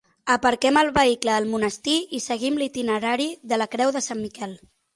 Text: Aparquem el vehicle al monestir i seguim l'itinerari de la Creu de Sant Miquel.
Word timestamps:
Aparquem 0.35 0.79
el 0.81 0.89
vehicle 0.95 1.33
al 1.41 1.45
monestir 1.51 1.99
i 2.19 2.23
seguim 2.29 2.59
l'itinerari 2.63 3.31
de 3.53 3.63
la 3.63 3.71
Creu 3.77 3.97
de 3.99 4.05
Sant 4.11 4.25
Miquel. 4.27 4.61